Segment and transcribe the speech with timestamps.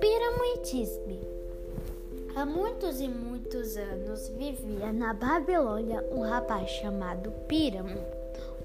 [0.00, 1.20] Píramo e Tisbe
[2.34, 8.00] Há muitos e muitos anos vivia na Babilônia um rapaz chamado Píramo,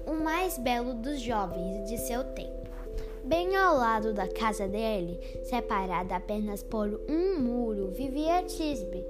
[0.06, 2.70] o mais belo dos jovens de seu tempo.
[3.24, 9.04] Bem ao lado da casa dele, separada apenas por um muro, vivia Tisbe,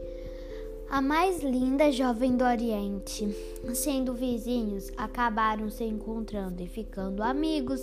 [0.91, 3.29] a mais linda jovem do Oriente.
[3.75, 7.81] Sendo vizinhos, acabaram se encontrando e ficando amigos.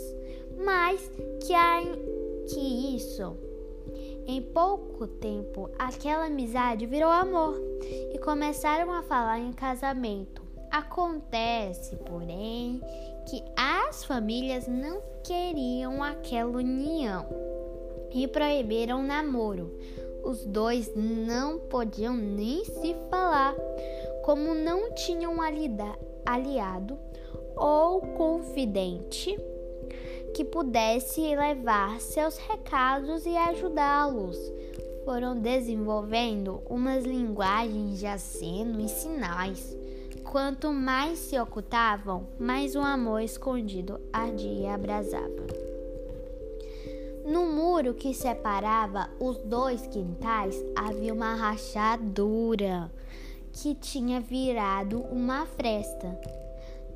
[0.64, 3.38] Mas que, que isso?
[4.28, 7.62] Em pouco tempo, aquela amizade virou amor
[8.12, 10.42] e começaram a falar em casamento.
[10.72, 12.82] Acontece, porém,
[13.30, 17.28] que as famílias não queriam aquela união
[18.12, 19.72] e proibiram o namoro.
[20.26, 23.56] Os dois não podiam nem se falar,
[24.24, 25.38] como não tinham
[26.26, 26.98] aliado
[27.56, 29.38] ou confidente
[30.34, 34.38] que pudesse levar seus recados e ajudá-los.
[35.06, 39.78] Foram desenvolvendo umas linguagens de aceno e sinais.
[40.24, 45.55] Quanto mais se ocultavam, mais o amor escondido ardia e abrasava.
[47.26, 52.92] No muro que separava os dois quintais havia uma rachadura
[53.52, 56.20] que tinha virado uma fresta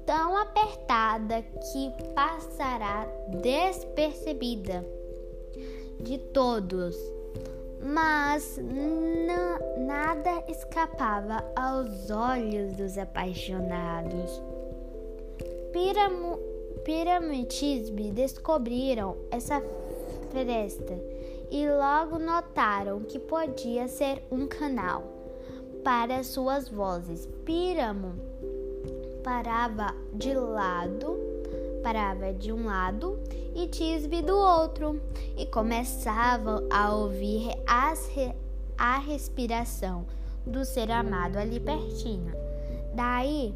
[0.06, 3.08] tão apertada que passará
[3.42, 4.86] despercebida
[6.00, 6.96] de todos,
[7.82, 8.60] mas
[9.78, 14.42] nada escapava aos olhos dos apaixonados.
[15.72, 19.62] Piramo e Tisbe descobriram essa
[21.52, 25.04] e logo notaram que podia ser um canal
[25.84, 27.28] para suas vozes.
[27.44, 28.14] Piramo
[29.24, 31.18] parava de lado,
[31.84, 33.20] parava de um lado
[33.56, 35.02] e Tisbe do outro,
[35.38, 37.50] e começavam a ouvir
[38.16, 38.34] re,
[38.78, 40.06] a respiração
[40.46, 42.34] do ser amado ali pertinho.
[42.96, 43.54] Daí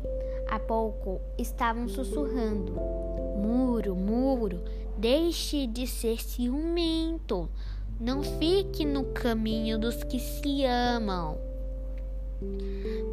[0.49, 2.73] a pouco estavam sussurrando:
[3.37, 4.61] Muro, muro,
[4.97, 7.49] deixe de ser ciumento.
[7.99, 11.37] Não fique no caminho dos que se amam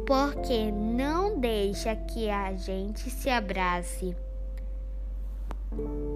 [0.05, 4.15] porque não deixa que a gente se abrace.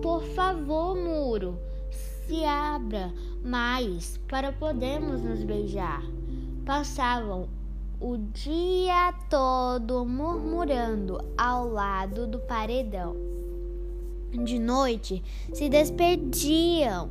[0.01, 1.57] Por favor, muro,
[1.89, 6.03] se abra mais para podermos nos beijar.
[6.65, 7.47] Passavam
[8.01, 13.34] o dia todo murmurando ao lado do paredão.
[14.43, 15.23] De noite
[15.53, 17.09] se despediam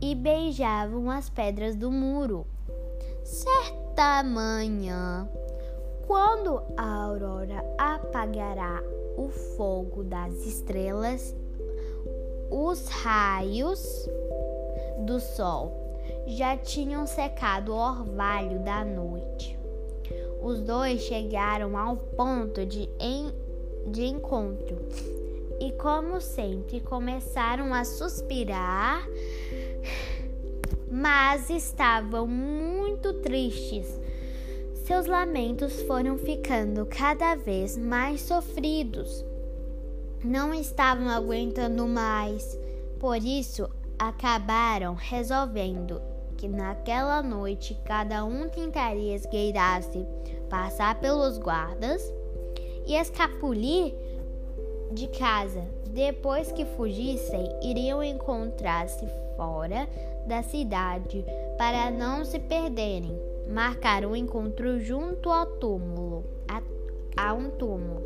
[0.00, 2.46] e beijavam as pedras do muro.
[3.22, 5.28] Certa manhã,
[6.06, 8.82] quando a aurora apagará
[9.16, 11.36] o fogo das estrelas,
[12.50, 14.08] os raios
[15.04, 19.58] do sol já tinham secado o orvalho da noite.
[20.42, 23.32] Os dois chegaram ao ponto de, en
[23.86, 24.76] de encontro
[25.60, 29.06] e, como sempre, começaram a suspirar,
[30.90, 34.02] mas estavam muito tristes
[34.84, 39.24] seus lamentos foram ficando cada vez mais sofridos.
[40.24, 42.58] Não estavam aguentando mais,
[42.98, 46.02] por isso acabaram resolvendo
[46.36, 50.04] que naquela noite cada um tentaria esgueirar-se,
[50.50, 52.02] passar pelos guardas
[52.84, 53.94] e escapulir
[54.92, 55.64] de casa.
[55.90, 59.88] Depois que fugissem, iriam encontrar-se fora
[60.26, 61.24] da cidade
[61.58, 66.62] para não se perderem marcaram um encontro junto ao túmulo, a,
[67.16, 68.02] a um túmulo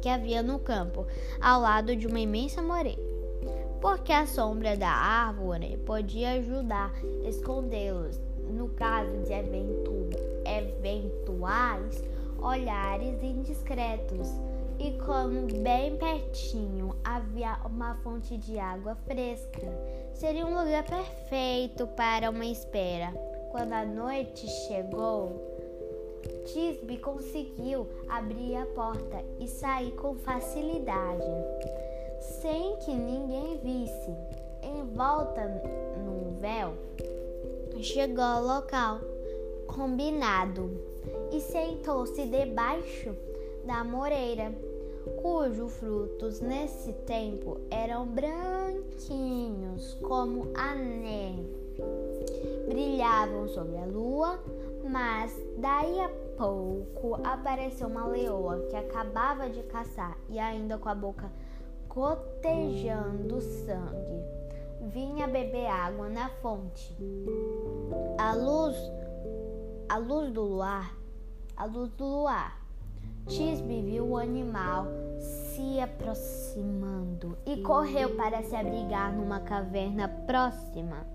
[0.00, 1.06] que havia no campo,
[1.40, 3.00] ao lado de uma imensa moreira,
[3.80, 6.92] porque a sombra da árvore podia ajudar
[7.24, 8.20] a escondê-los
[8.50, 10.10] no caso de evento,
[10.44, 12.04] eventuais
[12.38, 14.28] olhares indiscretos.
[14.78, 19.60] E como bem pertinho havia uma fonte de água fresca,
[20.12, 23.12] seria um lugar perfeito para uma espera.
[23.50, 25.54] Quando a noite chegou,
[26.46, 31.24] Tisbe conseguiu abrir a porta e sair com facilidade,
[32.20, 34.14] sem que ninguém visse.
[34.62, 35.46] Envolta
[35.98, 36.74] num véu,
[37.80, 39.00] chegou ao local
[39.66, 40.70] combinado
[41.32, 43.14] e sentou-se debaixo
[43.64, 44.52] da moreira,
[45.10, 51.64] cujos frutos nesse tempo eram branquinhos como a neve
[52.66, 54.38] brilhavam sobre a lua,
[54.88, 60.94] mas daí a pouco apareceu uma leoa que acabava de caçar e ainda com a
[60.94, 61.30] boca
[61.88, 64.34] gotejando sangue.
[64.88, 66.94] Vinha beber água na fonte.
[68.18, 68.76] A luz,
[69.88, 70.94] a luz do luar,
[71.56, 72.63] a luz do luar.
[73.26, 74.86] Tisbe viu o animal
[75.18, 81.06] se aproximando e correu para se abrigar numa caverna próxima.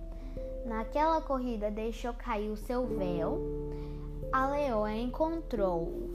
[0.65, 3.39] Naquela corrida deixou cair o seu véu.
[4.31, 6.09] A leoa encontrou-o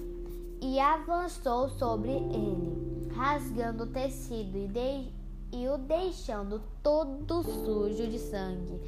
[0.61, 5.13] e avançou sobre ele, rasgando o tecido e, de,
[5.53, 8.81] e o deixando todo sujo de sangue.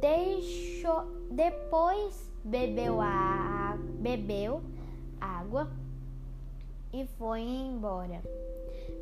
[0.00, 4.60] Deixou, depois bebeu, a, bebeu
[5.20, 5.68] água
[6.94, 8.22] e foi embora.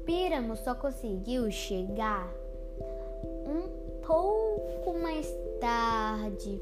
[0.06, 2.32] Píramo só conseguiu chegar
[3.46, 5.28] um pouco mais
[5.60, 6.58] tarde.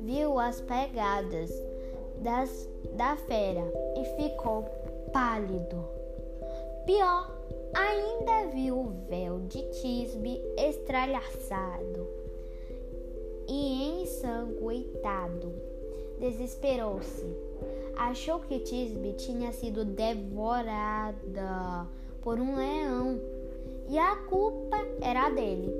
[0.00, 1.50] Viu as pegadas
[2.18, 3.62] das, da fera
[3.96, 4.64] e ficou
[5.12, 5.88] pálido.
[6.84, 7.30] Pior,
[7.72, 12.08] ainda viu o véu de Tisbe estralhaçado
[13.48, 15.52] e ensanguentado.
[16.18, 17.51] Desesperou-se.
[17.96, 21.86] Achou que Tisbe tinha sido devorada
[22.22, 23.20] por um leão
[23.88, 25.72] e a culpa era dele.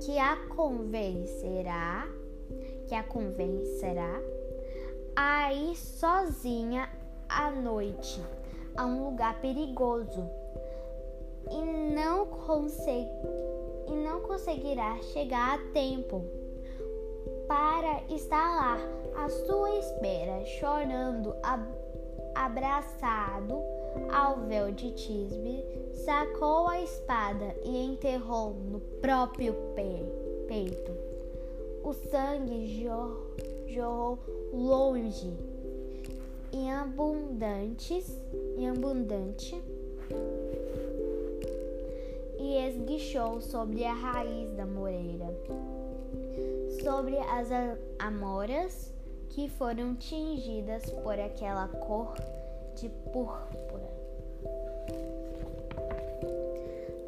[0.00, 2.08] Que a convencerá,
[2.88, 4.20] que a convencerá
[5.14, 6.88] a ir sozinha
[7.28, 8.20] à noite
[8.76, 10.28] a um lugar perigoso
[11.50, 13.10] e não, consegue,
[13.88, 16.24] e não conseguirá chegar a tempo
[17.50, 18.78] para estar lá
[19.24, 21.66] à sua espera, chorando, ab
[22.32, 23.60] abraçado
[24.12, 30.04] ao véu de Tisbe, sacou a espada e enterrou no próprio pe
[30.46, 30.92] peito.
[31.82, 32.68] O sangue
[33.66, 34.20] jorrou
[34.52, 35.36] longe
[36.52, 38.16] e abundantes
[38.56, 39.60] e abundante
[42.38, 45.34] e esguichou sobre a raiz da moreira,
[46.82, 47.48] sobre as
[47.98, 48.92] amoras
[49.30, 52.14] que foram tingidas por aquela cor
[52.74, 53.90] de púrpura.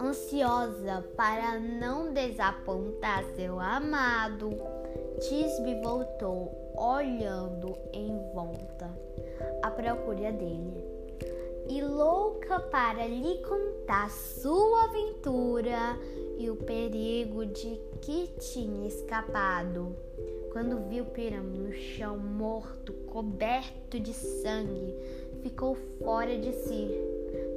[0.00, 4.50] Ansiosa para não desapontar seu amado,
[5.20, 8.90] Tisbe voltou olhando em volta
[9.62, 10.92] à procura dele
[11.68, 15.96] e louca para lhe contar sua aventura
[16.38, 19.94] e o perigo de que tinha escapado.
[20.52, 24.94] Quando viu Piramo no chão morto, coberto de sangue,
[25.42, 26.90] ficou fora de si.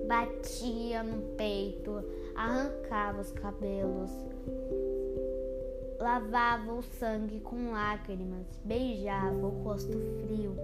[0.07, 2.03] Batia no peito,
[2.35, 4.11] arrancava os cabelos,
[5.99, 10.55] lavava o sangue com lágrimas, beijava o rosto frio.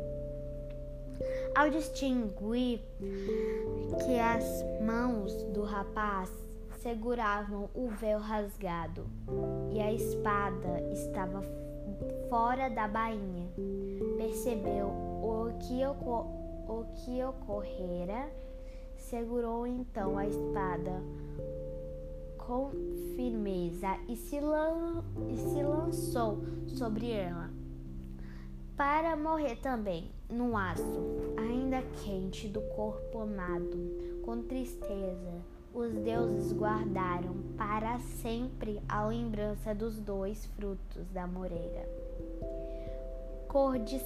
[1.55, 2.79] Ao distinguir
[4.05, 4.45] que as
[4.81, 6.31] mãos do rapaz
[6.81, 9.05] seguravam o véu rasgado
[9.71, 11.41] e a espada estava
[12.29, 13.47] fora da bainha,
[14.17, 18.31] percebeu o que, o que ocorrera,
[18.97, 21.03] segurou então a espada
[22.37, 22.71] com
[23.15, 27.51] firmeza e se, lan e se lançou sobre ela
[28.75, 30.99] para morrer também no aço,
[31.37, 33.77] ainda quente do corpo amado.
[34.23, 41.87] Com tristeza, os deuses guardaram para sempre a lembrança dos dois frutos da moreira.
[43.47, 43.99] Cor de,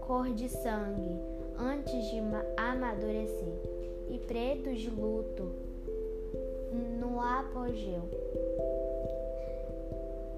[0.00, 1.18] cor de sangue
[1.58, 2.18] antes de
[2.56, 3.54] amadurecer
[4.10, 5.52] e preto de luto
[6.98, 8.08] no apogeu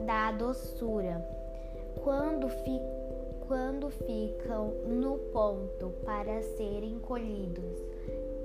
[0.04, 1.24] da doçura,
[2.02, 2.80] quando, fi,
[3.46, 7.80] quando ficam no ponto para serem colhidos,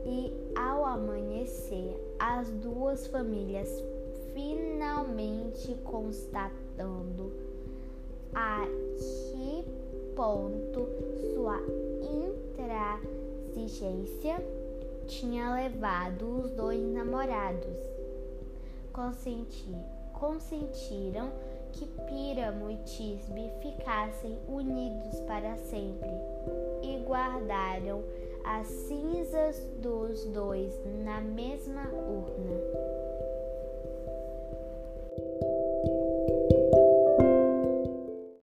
[0.05, 3.67] e ao amanhecer, as duas famílias
[4.33, 7.33] finalmente constatando
[8.33, 8.65] a
[8.97, 9.65] que
[10.15, 10.87] ponto
[11.33, 11.59] sua
[12.01, 14.41] intransigência
[15.07, 17.75] tinha levado os dois namorados.
[18.93, 19.75] Consenti,
[20.13, 21.29] consentiram
[21.71, 26.09] que Píramo e Tisbe ficassem unidos para sempre
[26.83, 28.03] e guardaram
[28.43, 32.98] as cinzas dos dois na mesma urna.